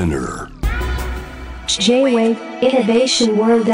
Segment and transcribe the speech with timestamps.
[0.00, 0.48] Spinner.
[1.66, 3.66] J-Wave Innovation World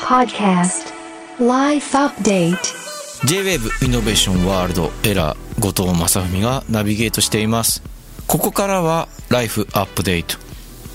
[0.00, 0.94] Podcast
[1.38, 2.56] Life Update.
[3.26, 7.82] J-WAVE イノベーションワールドエラー後藤正文がナビゲートしています。
[8.26, 10.38] ここからはライフアップデート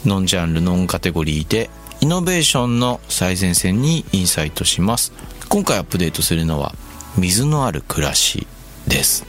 [0.06, 1.70] ノンジャンルノンカテゴリーで
[2.02, 5.14] イノベーションの最前線にインサイトします。
[5.50, 6.74] 今回アップデートするのは
[7.16, 8.48] 水のある暮らし
[8.88, 9.24] です。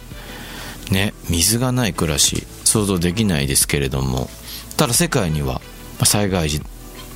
[0.91, 4.31] ね水がない暮らし想像できないですけれども
[4.77, 5.61] ただ世界には
[6.05, 6.61] 災害時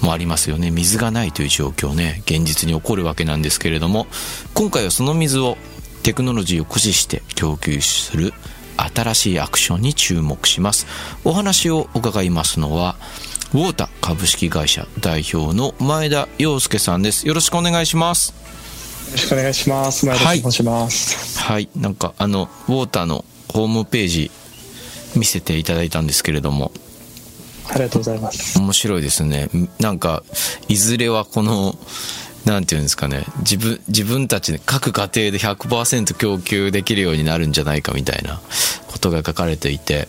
[0.00, 0.70] もありますよね。
[0.70, 2.22] 水がないという状況ね。
[2.24, 4.06] 現実に起こるわけなんですけれども
[4.54, 5.56] 今回はその水を
[6.02, 8.32] テクノロジーを駆使して供給する
[8.76, 10.86] 新しいアクションに注目します。
[11.24, 12.96] お話を伺いますのは
[13.52, 17.26] ウォータ株式会社代表の前田洋介さんです。
[17.26, 18.34] よろしくお願いします。
[19.08, 20.06] よろしくお願いします。
[20.06, 21.40] 前田と申します。
[21.40, 21.68] はい。
[21.74, 24.30] なんかあのウォータのホームページ
[25.16, 26.70] 見せていただいたんですけれども
[27.70, 28.58] ありがとうございます。
[28.58, 29.48] 面白いですね
[29.78, 30.22] なんか
[30.68, 31.78] いずれはこの
[32.44, 38.40] なんていうんですかね自分自分たちで各家庭で100%供給できるようになるんじゃないかみたいな
[38.86, 40.08] ことが書かれていて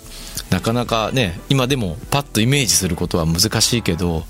[0.50, 4.24] なかなかね今でもパッとイメージすることは難しいけど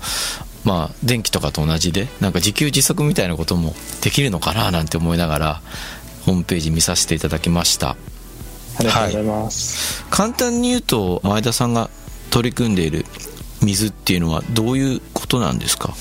[0.64, 5.62] まあ電気とかと同じでなんか自給自足みたいなこともできるのかななんて思いながら
[6.26, 7.96] ホームページ見させていただきました
[8.78, 10.04] ありがとうございます。
[10.10, 11.90] 簡単に言うと前田さんが
[12.30, 13.04] 取り組んでいる
[13.62, 15.94] 水っていうのはどういうことなんですか？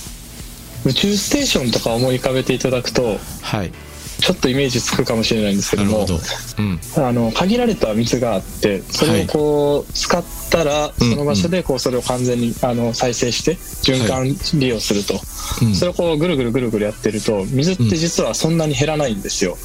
[0.86, 3.72] 宇宙ステーションとか思い浮かべていただくと、はい。
[4.20, 6.80] ちょっとイメージつくかもしれないんですけども、うん。
[6.98, 15.14] あの限られた水があって、それをこう使ったら、その場所でこうそれを完全にあの再生して循環利用すると、
[15.62, 15.74] うん。
[15.74, 19.58] それをこうぐるぐるぐるぐるやってると、水って実はそんなに減らないんですよ。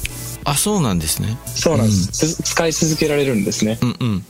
[0.45, 1.37] あそうなんですね。
[1.47, 3.77] そうなんです、つ使い続けられるんですね。
[3.81, 4.25] うんうん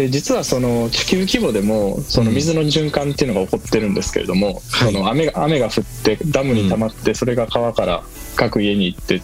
[0.00, 4.92] で実はその地球規模でもその水の循環っていうのが起こってるんですけれども、はい。
[4.92, 8.02] その雨が雨が降ってダムに溜まってそれが川から
[8.34, 9.20] 各家に行って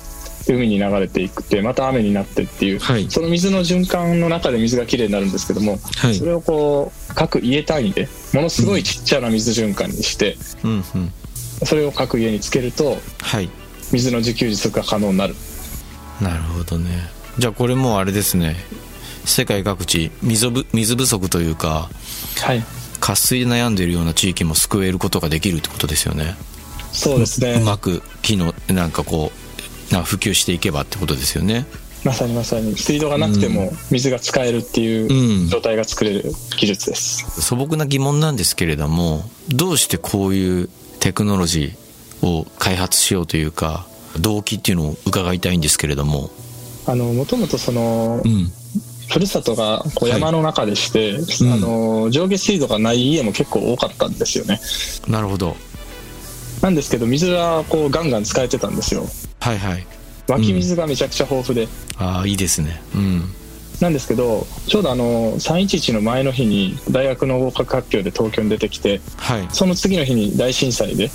[0.46, 3.10] 海に流れていくってまた雨になってっていう、はい。
[3.10, 6.14] その水の循環の中で水がきれいになるんですけども、はい。
[6.14, 11.12] それをこう各家単位でものすごいちっちゃな水循環にして、うんうん。
[11.64, 13.48] それを各家につけるとはい。
[13.92, 15.34] 水の自給自足が可能になる。
[16.20, 17.08] なるほどね。
[17.38, 18.56] じゃあこれもうあれですね
[19.26, 21.90] 世界各地水ぶ水不足というか
[22.40, 22.64] はい。
[23.00, 26.36] 渇水で悩んでいるような地域も救えることができるってことですよね。
[26.92, 27.60] そうですね。
[27.60, 29.32] うまく機能なんかこ
[29.90, 31.66] うな普及していけばってことですよね。
[32.04, 32.76] まさにまさに。
[32.76, 35.48] 水道がなくても水が使えるっていううん。
[35.48, 40.68] 状態が作れる技術です、素朴な疑問なんですけれどもどうしてこういう
[41.00, 43.86] テクノロジーを開発しようというか
[44.18, 46.30] 動機っていうのを伺いたいんですけれども。
[46.86, 48.52] あのもともとその、うん
[49.08, 51.12] ふるさとがこうはい山の中でして、
[51.44, 51.52] うん。
[51.52, 54.60] あの上下水道がない家も結構多かったんですよね。
[55.08, 55.56] なるほど。
[56.62, 59.06] なんですけど水はこうガンガン使えてたんですよ。
[59.40, 59.86] はいはい。
[60.28, 61.68] 湧き水がめちゃくちゃ豊富で、
[61.98, 62.82] ああいいですね。
[62.94, 63.22] うん。
[63.80, 69.46] なんですけどちょうどあの311の前の日に大学の合格発表で東京に出てきてはい。
[69.50, 71.10] その次の日に大震災で。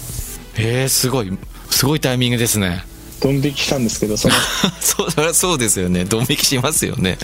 [0.58, 1.38] えー、すごい。
[1.70, 2.84] すごいタイミングですね。
[3.22, 4.34] ドン引きしたんですけどその
[4.82, 6.06] そうそりゃそうですよね。
[6.06, 7.18] ドン引きしますよね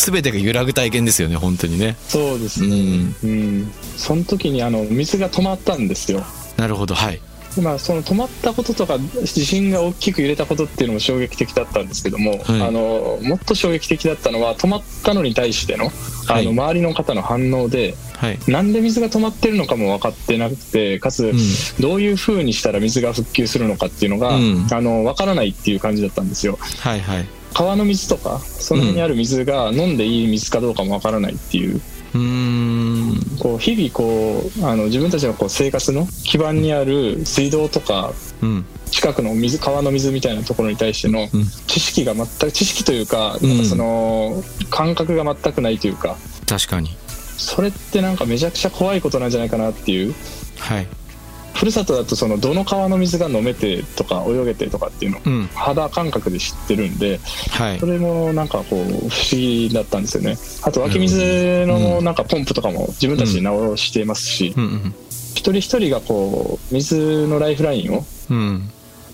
[0.00, 1.96] 全てが揺らぐ体験ですよね本当にね。
[2.08, 3.72] そうですね、うん。
[3.96, 6.24] その時にあの水が止まったんですよ。
[6.56, 7.20] なるほどはい。
[7.54, 12.62] でまあ、その止まったこととか地震が大きく揺れたことっていうのも衝撃的だったんですけども、はい。
[12.62, 15.90] あのもっと衝撃的だったのは止まったのに対しての
[16.28, 16.44] あはい。
[16.44, 18.38] の周りの方の反応で、はい。
[18.46, 21.32] なんで水が止まってるのかも分かってなくてかつ、ん。
[21.80, 24.68] どういうふうにしたら水が復旧するのかっていうのが、うん。
[24.70, 26.56] あの分からないっていう感じだったんですよ。
[26.78, 31.80] はいはい川の水とかその辺にある水が飲んでいい水かどうかも分からないっていう
[32.14, 33.38] うーん。
[33.38, 38.12] こう日々こうあの自分たちのこう生活の基盤にある水道とか
[38.42, 38.64] うん。
[38.90, 41.44] 近くの水川の水みたいなところに対してのうん。
[41.66, 46.16] 知識が全く知識というかうんなんかその感覚が全くないというか。
[46.46, 46.90] 確かに。
[47.38, 50.14] それってなんかめちゃくちゃ怖いことなんじゃないかなっていう。
[50.58, 50.86] はい
[51.54, 55.46] ふるさとだとそのどの川の水が飲めてとか泳げてとかっていうのをうん。
[55.54, 57.20] 肌感覚で知ってるんで
[57.50, 57.78] はい。
[57.78, 60.36] それもなんかこう不思議だったんですよね。
[60.62, 64.54] あと湧き水のなんかポンプとかも自分たちで直していますし
[65.34, 68.70] 一人一人がこう水のライフラインをうん。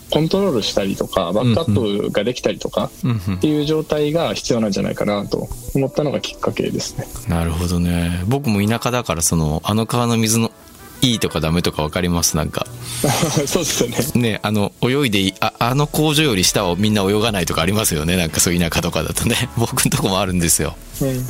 [0.09, 2.91] コントロールしたりとかバックアップができたりとか
[3.35, 7.06] っていう状態が必要なんじゃないかなと思ったのがきっかけですね。
[7.29, 8.23] なるほどね。
[8.29, 10.53] 僕も田舎だからそのあの川の水の
[11.02, 12.37] いいとかダメとか分かります？
[12.37, 12.66] なんか。
[13.46, 13.98] そうですよね。
[14.14, 18.16] ねあの泳いでいいああの工場より下をみんな泳がないとかありますよね？
[18.16, 19.48] なんかそういう田舎とかだとね。
[19.56, 20.76] 僕のとこもあるんですよ。
[21.00, 21.26] うん。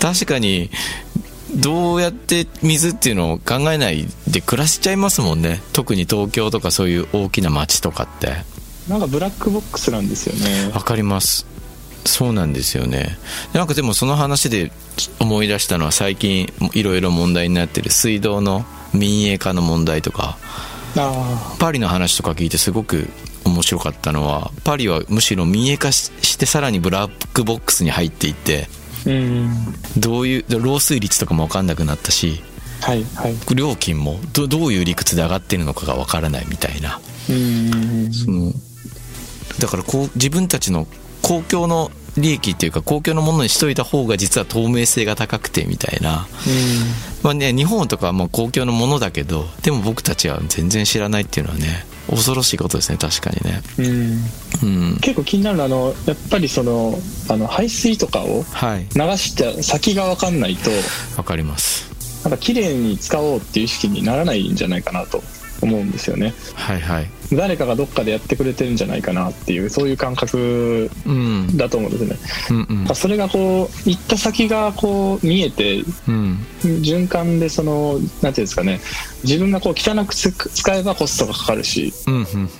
[0.00, 0.70] 確かに
[1.54, 5.62] どうやって水っていうのを考えないで暮らしちゃいますもんね。
[5.72, 8.44] 特に東京とかそういう大きな街とかって。
[8.88, 10.70] なんかブラックボックスなんですよね。
[10.74, 11.46] わかります。
[12.04, 13.16] そうなんですよね。
[13.52, 14.72] なんかでもその話で
[15.20, 20.38] 思い出したのは最近いろいろ問題になってる水道の民営化の問題とか。
[20.96, 23.08] あパリの話とか聞いてすごく
[23.46, 28.68] 面白かったのはパリはむしろ民営化ししてさらにブラックボックスに入っていって
[29.96, 32.42] どういう漏水率とかも分かんなくなったし
[32.82, 33.54] はいはい。
[33.54, 37.00] 料金もどどういう理屈で上がってるのかが分からないみたいな。
[37.30, 38.12] うん。
[38.12, 38.52] その
[39.60, 40.86] だからこう自分たちの
[41.22, 46.26] 公共の利益っていうか公共のものにしといた方が実は透明性が高くてみたいな、
[47.22, 53.62] まあね、日本とかはもう公共のものだけどでも僕たちは全然知らないっていうのはね恐ろしいことですね確かにね。
[53.78, 54.88] うん。
[54.90, 54.98] うん。
[55.00, 56.98] 結構気になるのはあのやっぱりその
[57.28, 58.82] あの排水とかをはい。
[58.82, 60.70] 流して先が分かんないと
[61.16, 61.90] わかります。
[62.24, 65.22] なんか綺麗に使おうっていう意識にならないんじゃないかなと
[65.60, 66.34] 思うんですよね。
[66.54, 71.56] はいはい誰かがどっかでやってくれてるんじゃないかなっていうそういう感覚うん。
[71.56, 72.16] だと思うんですね。
[72.50, 72.94] うんうん。
[72.94, 76.38] それがこう行った先がこう見えてうん。
[76.62, 78.80] 循環でそのなんていうんですかね。
[79.24, 82.50] 自分がこう汚くつ使えばコストがかかるしうんうんうん。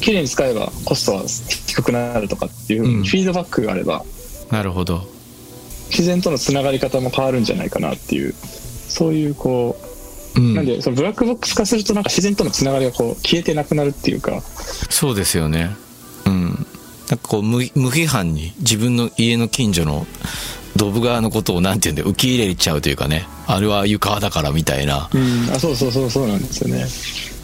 [0.00, 1.22] 綺麗に使えばコストは
[1.66, 4.04] 低くなるとかっていうフィードバックがあれば
[4.50, 5.06] なるほど。
[5.90, 8.34] 自然とのつながり方も変わるんじゃないかなっていう
[8.88, 9.93] そういうこう
[10.36, 10.54] うん。
[10.54, 14.40] なんでそのブラックボックス化するとなんか自然とのつながりがこう消えてなくなるっていうか。
[14.90, 15.76] そうですよね。
[16.26, 16.66] うん。
[17.08, 20.06] なんかこう無無批判に自分の家の近所の
[20.76, 23.26] ドブ川のことをなんていうんだよ受け入れちゃうというかね。
[23.46, 25.08] あれは床だからみたいな。
[25.12, 25.50] うん。
[25.54, 26.86] あそうそうそうそうなんですよね。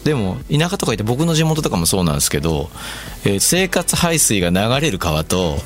[0.03, 2.69] でも田舎とか行って僕の地元とかもそうなんですけど、
[3.23, 5.57] えー生活排水が流れる川と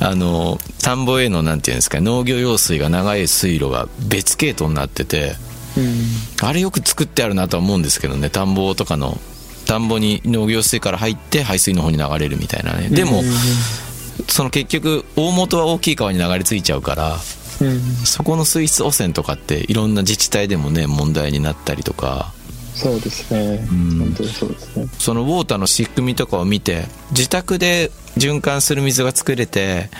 [0.00, 5.45] あの田んぼへのなんていうんですか農業用水が長い水路が別系統になっててうん
[6.42, 9.18] あれよく作ってあるなとは思うんですけどね田んぼとかの。
[9.66, 12.88] 田んぼに農業水から入って排水の方に流れるみたいなね。
[12.88, 13.26] でもうん
[14.28, 17.16] その結局大元は大きい川に流れ着いちゃうから
[17.60, 17.80] うん。
[18.04, 22.32] そこの水質汚染とかっていろんな自治体でもね問題になったりとか。
[22.74, 23.56] そうですね。
[23.56, 23.98] ん。
[23.98, 24.88] 本当にそうですね。
[24.98, 29.90] そのウォーターの仕組みとかを見て自宅で循環する水が作れて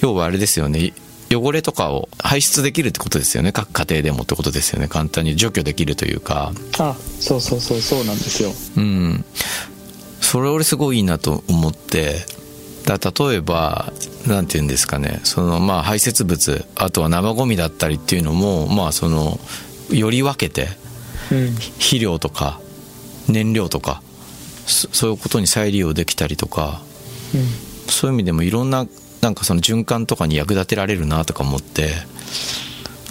[0.00, 0.92] 要はあれですよね
[1.30, 3.52] 汚れとかを排出できるってことですよね。
[3.52, 4.88] 各家庭でもってことですよね。
[4.88, 6.52] 簡単に除去できるというか。
[6.78, 8.52] あそうそうそうそうなんですよ。
[8.76, 9.24] うん。
[10.20, 12.24] それ俺すごいいいなと思って。
[12.84, 13.92] だ例えば
[14.28, 15.20] なんて言うんですかね。
[15.24, 19.40] そのまあ排泄物あとは生ゴミだったりっていうのもまあその
[19.90, 20.68] より分けて
[21.32, 21.54] うん。
[21.54, 22.60] 肥料とか
[23.28, 24.02] 燃料とか
[24.66, 26.82] そそういうことに再利用できたりとか。
[27.88, 28.86] そういう意味でもいろんな
[29.26, 31.90] なんかその循環とかに役立てられるなとか思って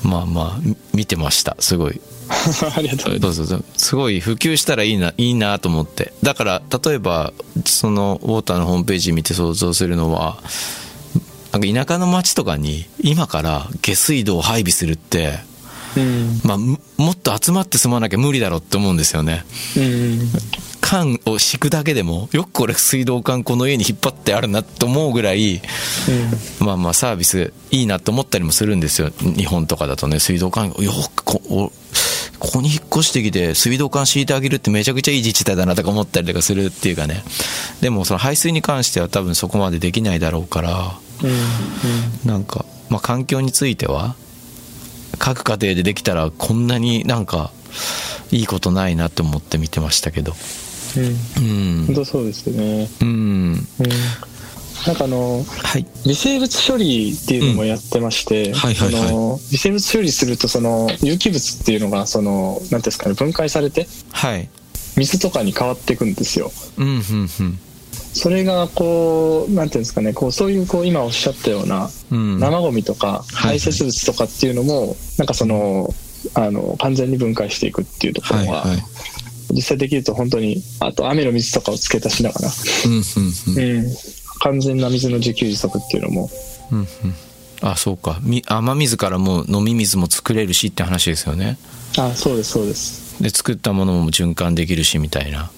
[0.02, 2.00] まあまあみ見てましたすごい。
[2.74, 3.20] ありがとう。
[3.20, 3.66] ございそうそうそう。
[3.76, 6.14] すごい普及したらいいないいなと思って。
[6.24, 7.34] だから例えば
[7.66, 10.38] そのウォーターのホームページ見て想像するのは
[11.52, 15.40] なんか田舎の町とかに今から下水道を配備するって
[15.96, 16.42] ますうん。
[16.46, 19.44] まあむもっと集まって住まなきゃ無理だろうって思うんですよね。
[19.76, 20.32] うん
[20.88, 25.60] 管を敷くだけでもよくこれ水道管この家に引っ張ってあるなと思うぐらい
[26.60, 29.10] まあまあサービスいいなと思ったりもするんですよ。
[29.10, 30.20] 日本とかだとね。
[30.20, 31.42] 水道管よくこ
[32.38, 37.24] ここに引っ越してきて水道管敷いてあげるってめちゃくちゃいい自治体だなとか思ったりとかするっていうかね。
[37.82, 44.16] でもその排水に関しては多分そこまでできないだろうからうんうんなんか、まあ、環境については
[45.18, 47.52] 各家庭でできたらこんなになんか
[48.32, 50.34] いいことないなと思って見てましたけど。
[50.98, 51.80] うん。
[51.80, 51.86] うん。
[51.88, 52.90] 本当そうですよね。
[53.02, 53.08] うん。
[53.08, 53.12] う
[53.54, 53.58] ん
[54.86, 55.86] なんかあのはい。
[56.06, 58.54] 微生物処理っていうのもやってまして、
[59.52, 64.48] 微生物処理するとその有機物っていうのがそのなんていうんですかね分解されてはい。
[64.96, 66.52] 水とかに変わっていくんですよ。
[66.78, 67.00] うんうん
[67.40, 67.60] うん。
[68.14, 72.40] それがこうなんていうんですかねこうそういうこう今おっしゃったようなうん。
[72.40, 75.90] 生ゴミとかはい排泄物とかっていうのもなんかその
[76.34, 78.84] あの完全に分解していくっていうところがはいはい
[79.56, 82.50] 実際できると本当にあと雨の水とかを付け足しながら、
[82.86, 83.86] うんうんうん。
[83.88, 83.96] うん、
[84.42, 86.30] 完全な水の自給自足っていうのも。
[86.72, 86.88] うんうん。
[87.62, 88.20] あそうか。
[88.22, 91.58] み雨水からもう飲み水も作れるしって話ですよね。
[91.98, 93.24] あそうですそうです。
[93.24, 95.50] で作ったものも循環できるしみたいな。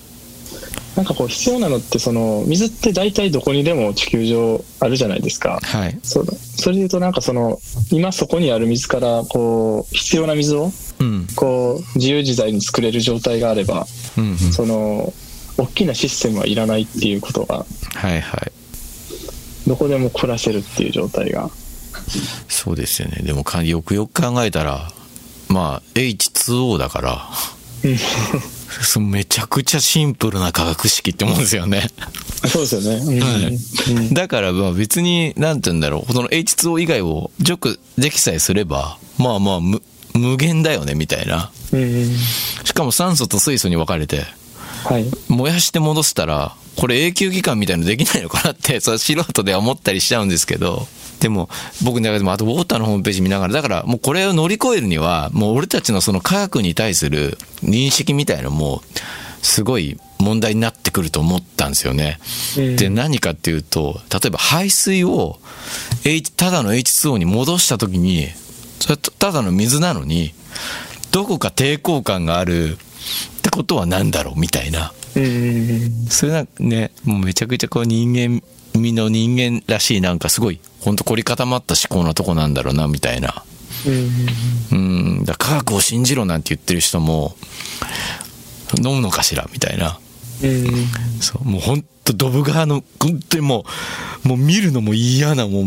[0.96, 5.60] なんかこう必要なのってその水って大体どこにでも地球上あるじゃないですか。
[5.62, 6.00] はい。
[6.04, 6.24] そ
[6.56, 7.60] それで言うとなんかその
[7.92, 10.72] 今そこにある水からこう必要な水をうん
[11.36, 13.86] こう自由自在に作れる状態があれば
[14.18, 14.38] うんうん。
[14.38, 15.14] その
[15.58, 18.52] 大きなシステムはいらないっていうことがはいはい。
[19.68, 21.50] どこでも暮らせるっていう状態が。
[22.48, 23.22] そうですよね。
[23.24, 24.92] でもかよくよく考えたら
[25.50, 27.30] まあ H2O だから
[28.82, 31.90] そ めちゃくちゃシンプルな化学式って思うんですよね。
[32.48, 32.96] そうですよね。
[32.96, 33.20] うん。
[33.22, 34.14] はい。
[34.14, 39.82] だからまあ別に、なんて言うんだろう、その H2O 以外を除去できさえすれば、まあまあ無
[40.18, 41.52] 無限だよね、みたいな。
[42.64, 44.26] しかも酸素と水素に分かれて、
[44.84, 45.06] はい。
[45.28, 50.88] 燃やして戻したら、これ永久期間みたいのできないのかなって、 それ素人では思ったりしちゃうんですけど、
[51.20, 51.50] でも、
[51.82, 58.84] 僕の中でも、あとウォーターのホームページ見ながら、だからもうこれを乗り越えるには、もう俺たちのその科学に対する認識みたいのも、
[59.42, 62.20] すごい問題になってくると思ったんですよね。
[62.58, 65.40] うんで、何かっていうと、例えば排水を、
[66.06, 68.30] H、ただの H2O に戻したときに、
[68.80, 70.34] それただの水なのに、
[71.12, 74.94] どこか抵抗感があるってことは何だろうみたいな。
[76.10, 78.44] それなんかね、もうめちゃくちゃこう人間
[78.78, 83.44] 味の人間らしいなんかすごい、ほんと凝り固まった思考なとこなんだろうなみたいな。
[84.72, 87.36] うんうん、だ科学を信じろなんて言ってる人も、
[88.84, 90.00] 飲むのかしらみたいな。
[91.22, 93.66] そう、もうほんとドブ川の、本当にも
[94.24, 95.66] う、もう見るのも嫌な、もう、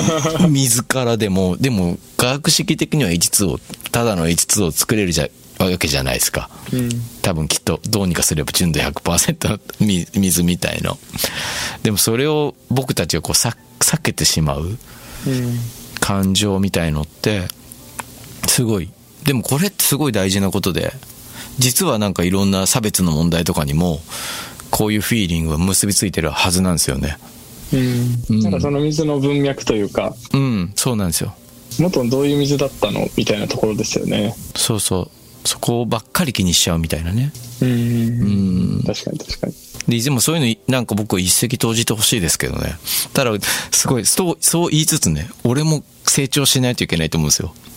[0.48, 6.50] 水からでも、でも、科学式的には H2O、ただの H2O を作れるじゃ、わけじゃないですか。
[6.72, 6.88] うん
[7.22, 10.98] 多分きっとどうにかすれば純度100%のみ水みたいの。
[11.82, 14.76] でもそれを僕たちがこうさ避けてしまううん
[15.98, 17.48] 感情みたいのって、
[18.46, 18.90] すごい。
[19.24, 20.92] でもこれってすごい大事なことで、
[21.58, 24.00] 実はなんかいろんな差別の問題とかにも、
[24.70, 27.18] こういうフィーリングは結びついてるはずなんですよね。
[27.72, 31.34] うんなんかその水の文脈というかうん、そうなんですよ。
[31.82, 35.10] 元どういう水だったのみたいなところですよねそうそう。
[35.46, 37.32] そこばっかり気にしちゃうみたいなね。
[37.62, 37.72] うんう
[38.80, 38.82] ん。
[38.84, 39.54] 確かに確かに
[39.88, 42.76] で、でもそういうの、なんか僕は一石投じてほしいですけどね。
[43.12, 43.30] ただ、
[43.70, 47.54] すごい、そう、そう言いつつね、俺も成長しないといけないと思うんですよ。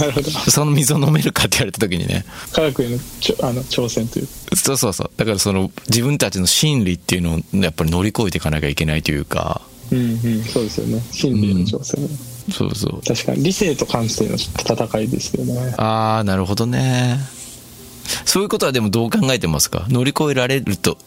[0.00, 2.24] なるほどその水を飲めるかって言われた時にね。
[2.52, 5.10] 科学へのちょあの挑戦というそうそうそう。
[5.16, 12.08] だからその、自分たちの心理っていうのを、やっぱり乗り越えていかなきゃいけないというか、うんうんそうですよね心理への挑戦、
[12.50, 13.02] そうそう。
[13.06, 17.18] 確かに理性と感性の戦いですよねあー、なるほどね。
[18.24, 19.86] そういうことはでもどう考えてますか？
[19.88, 20.98] 乗り越えられると。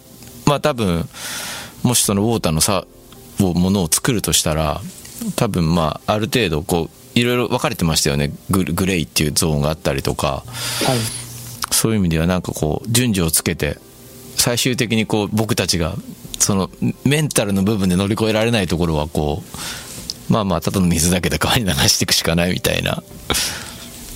[0.46, 1.08] まあ多分、
[1.84, 2.86] もしそのウォーターのさ、
[3.42, 4.82] をものを作るとしたら、
[5.36, 8.32] 多分まあ、ある程度こう、いろいろ分かれてましたよね。
[8.50, 10.44] ググレイっていうゾーンがあったりとか、
[10.86, 11.24] はい
[11.72, 13.80] そういう意味ではなんかこう、順序をつけて、
[14.36, 15.96] 最終的にこう、僕たちが、
[16.38, 16.70] その、
[17.04, 19.58] メンタルの部分で乗り越えられないところはこう、
[20.30, 23.04] まあまあ、ただの水だけで川に流していくしかないみたいな。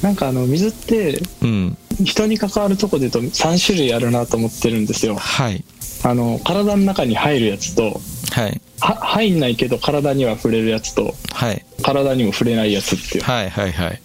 [0.02, 1.78] なんかあの水ってうん。
[2.04, 5.64] 人に関わるとこで言うと3種類あるなと思ってるんですよはい。
[6.04, 8.00] あの体の中に入るやつと
[8.32, 8.62] はい。
[8.80, 11.66] は入んないけど体には触れるやつとはい。
[11.82, 14.02] 体にも触れないやつっていうはいはいはい。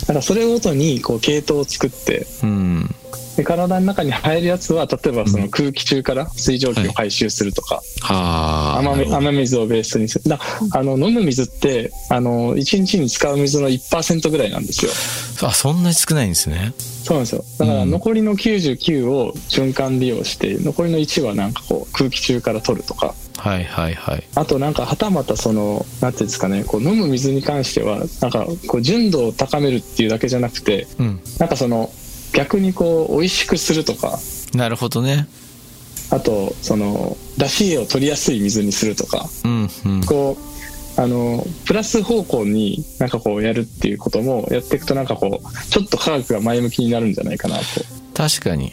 [0.00, 2.94] だからそれごとにこう系統を作ってうん。
[3.38, 9.16] で体の中に入るやつは例えばその空気中から水蒸気を回収するとか、はあ。
[9.16, 10.40] 雨水をベースにするだ
[10.72, 16.74] あの飲む水ってあの1日に使う水の1%ぐらいなんですよあ、そんなに少ないんですね。
[17.04, 24.24] そうなんですよだからうん残りの99を循環利用して残りの1はなんかこう空気中から取るとかはいはいはい。
[24.34, 31.20] あとなんかはたまたそのなんていうんですかねこう飲む水に関してはなんかこう純度を高めるっていうだけじゃなくてうん。
[31.38, 31.90] なんかその
[32.38, 34.16] 逆にこう美味しくするとか
[34.54, 35.26] なるほどね。
[36.10, 40.04] あとその出汁を取りやすい水にするとかうんうん。
[40.04, 40.38] こ
[40.96, 47.64] うあのプラス方向になんかこうやるっていうこともやっていくとなんかこうちょっと科学が前向きになるんじゃないかなと
[48.14, 48.72] 確かに。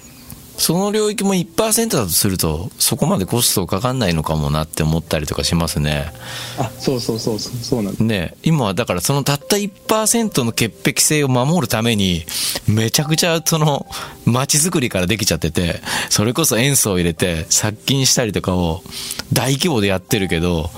[0.58, 6.12] その領域も1%だとすると、そこまでコストかかんないのかもなって思ったりとかしますね。
[6.58, 12.26] あそうそうそうそうそうなんですね今はだからそのたった1%の潔癖性を守るために、
[12.68, 13.86] めちゃくちゃその
[14.26, 18.82] 街づくりからできちゃってて、それこそ塩素を入れて殺菌したりとかを
[19.34, 20.70] 大規模でやってるけど、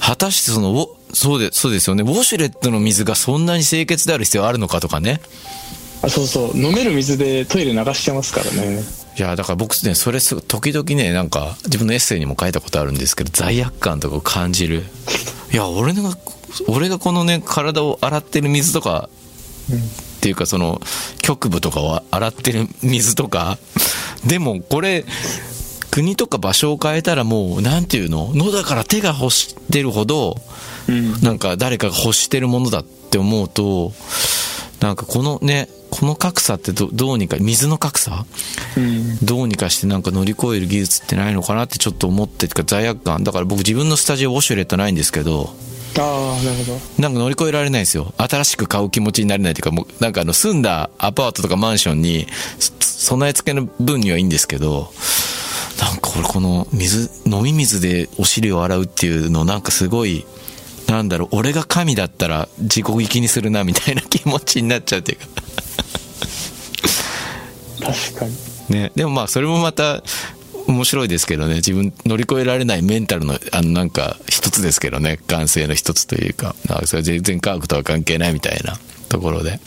[0.00, 2.02] 果たしてその、そうで、そうですよね。
[2.02, 5.20] ウォシュレットの水がそんなに清潔である必要あるのかとかね。
[6.02, 6.56] あそうそう。
[6.56, 8.82] 飲める水でトイレ流しちゃいますからね。
[9.18, 14.84] いや、だから僕ね、それす、時々ね、なんか、自分のエッセイにも書いたことあるんですけど、罪悪感とかを感じる。
[15.52, 16.16] いや、俺が、
[16.68, 19.10] 俺がこのね、体を洗ってる水とか、
[19.70, 20.80] っていうかその、
[21.22, 23.58] 局部とかを洗ってる水とか、
[24.24, 25.04] でもこれ、
[25.90, 28.32] 国とか場所を変えたらもう、なんていうの？
[28.34, 30.36] 野だから手が欲してるほど、
[30.88, 31.20] うん。
[31.20, 33.92] なんか誰かが欲してるものだって思うと、
[34.80, 38.24] なんかこのね、この格差ってどどうにか、水の格差？
[38.76, 39.18] うん。
[39.18, 43.24] どうにかしてなんか乗り越える技術ってないのかなってちょっと思っててか罪悪感。
[43.24, 45.54] だから僕自分のスタジオウォシュレットないんですけど。
[45.98, 47.02] ああなるほど。
[47.02, 48.14] なんか乗り越えられないんですよ。
[48.16, 52.26] 新しく買う気持ちになれないというか、もうなんかあの住んだアパートとかマンションに
[52.58, 54.92] そ備え付けの分にはいいんですけど、
[55.80, 60.24] なんか俺この水、飲み水でお尻を洗うっていうのなんかすごい、
[60.86, 65.26] なんだろう、俺が神だったら自己撃にするなみたいな気持ちになっちゃうっていうか。
[67.80, 68.36] 確かに。
[68.68, 70.02] ね、でもまあそれもまた
[70.66, 71.56] 面白いですけどね。
[71.56, 75.18] 自分乗り越えられないメンタルのあのなんか一つですけどね。
[75.26, 76.54] 感性の一つというか。
[76.68, 79.60] なんかそれ全然科学とは関係ないみたいなところで。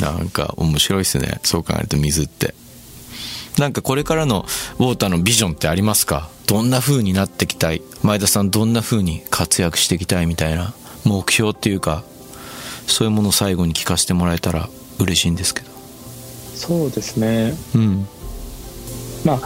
[0.00, 1.38] なんか面白いですね。
[1.42, 2.54] そう考えると水って。
[3.58, 4.46] なんかこれからの
[4.78, 6.30] ウォーターのビジョンってありますか？
[6.46, 7.82] どんな風になってきたい？
[8.02, 10.74] 前田さんどんな風に活躍していきたいみたいな
[11.04, 12.04] 目標っていうか
[12.86, 15.71] そういうものを最後に聞かせてもらえたら嬉しいんですけど。
[16.66, 17.54] そうですね。
[17.74, 18.06] うん。
[19.24, 19.40] まあ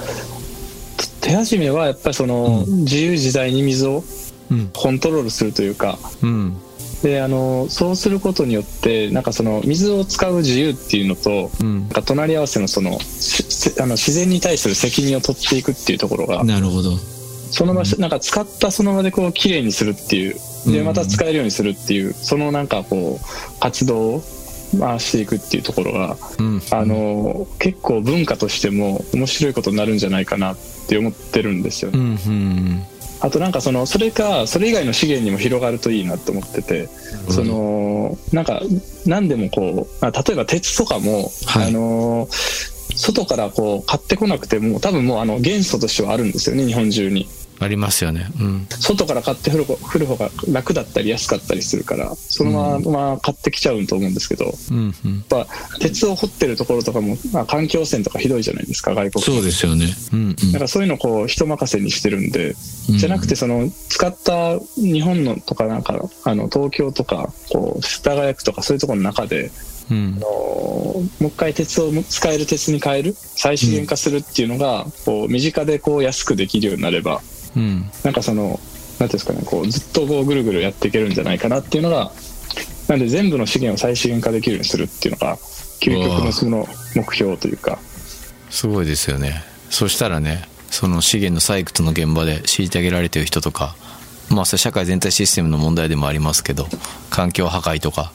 [1.23, 2.81] 手始めはやっぱりその、うん。
[2.81, 4.05] 自由自在に水を
[4.51, 4.71] うん。
[4.75, 6.57] コントロールするというかうん。
[7.03, 11.81] であのそうすることによってなんかその水を使う自由っていうのとうん。
[11.81, 16.97] なんか隣り合わせのそのあの自然に対する責任を取っていくっていうところがなるほど。
[17.51, 20.35] その場所なんか使ったその場でこう綺麗にするっていう。
[20.71, 20.85] でうん。
[20.85, 24.23] また使えるようにするっていうそのなんかこう活動を
[24.79, 26.63] 回していくっていうところがうん。
[26.71, 30.57] あの結構文化としても面白いことになるんじゃないかなっ
[30.89, 31.99] て思ってるんですよね。
[31.99, 32.87] うんうん
[33.19, 36.87] あとなんかそのそれかそれ以外の資源にも広がるといいなと思ってて
[37.31, 38.61] そのなんか
[39.07, 41.69] 何でもこうあ例えば鉄とかも、はい。
[41.69, 42.29] あの
[42.95, 48.29] 外からこう買ってこなくても多分もうあの元素としてはあるんですよね日本中にありますよね。
[48.41, 48.67] うん。
[48.69, 54.95] 外から買ってくる方来る方が楽だったり安かったりするからそのまま買ってきちゃうと思うんですけどやっうん。
[55.05, 55.47] うんぱ
[55.81, 59.87] 鉄を掘ってるところとかも、まあ、環境汚染とかひどいじゃないですか外国そうですよね。
[60.13, 60.61] うんなん。
[60.61, 62.55] かそういうのをこう人任せにしてるんで
[62.91, 69.51] じゃなくてその使った日本のとかなんかあの東京とかこう世田谷区とかそういうところの中で
[69.91, 70.15] うん。
[70.17, 77.21] あのもう一回鉄を使える鉄に変える再資源化するっていうのがこう身近でこう安くできるようになれば
[77.57, 77.91] うん。
[78.05, 78.61] なんかそのなんてい
[79.01, 82.13] うんですかねこうずっとこうぐるぐるやっていけるんじゃないかなっていうのが
[82.89, 85.37] なんで全部の資源を再資源化できるようにするっていうのが
[85.81, 87.79] 究極のその目標というか。
[88.51, 89.43] すごいですよね。
[89.71, 93.77] そしたらねその資源の採掘の現場で虐げられてる人とか
[94.31, 96.67] まあそれ社会全体システムの問題でもありますけど
[97.11, 98.13] 環境破壊とか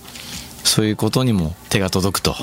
[0.64, 2.36] そういうことにも手が届くと。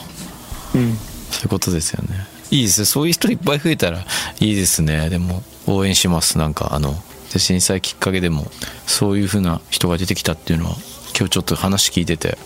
[0.75, 0.97] うん。
[1.31, 2.27] そういうことですよね。
[2.51, 2.87] いいですね。
[2.87, 3.99] そういう人いっぱい増えたら
[4.41, 5.09] いいですね。
[5.11, 6.39] でも応援します。
[6.39, 6.95] なんかあの
[7.33, 8.47] で震災きっかけでも
[8.87, 10.77] そういう風な人が出てきたっていうのは
[11.17, 12.39] 今日ちょっと話聞いてて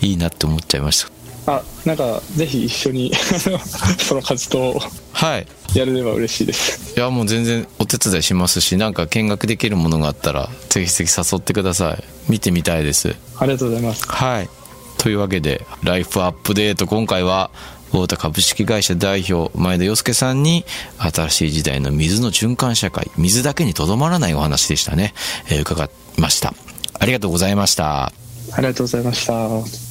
[0.00, 1.18] いいなって思っちゃいました。
[1.50, 3.12] あなんかぜひ一緒に
[3.98, 4.82] その活動を
[5.12, 5.46] はい。
[5.74, 6.94] やれれば嬉しいです。
[6.96, 12.04] いやもう全然お手伝いしますしなんか見学できるものがあったらぜひぜひ誘ってください。
[12.28, 13.14] 見てみたいです。
[13.38, 14.04] ありがとうございます。
[14.06, 14.48] はい。
[14.98, 17.50] というわけでライフアップデート今回は
[17.92, 20.64] 大田株式会社代表前田洋介さんに
[20.98, 25.14] 新しい時代の水の循環社会水だけにとどまらないお話でしたね、
[25.50, 26.52] えー、伺いました。
[27.00, 28.06] ありがとうございました。
[28.06, 28.12] あ
[28.58, 29.88] りがとうございました。